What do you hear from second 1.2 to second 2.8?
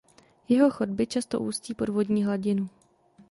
ústí pod vodní hladinu.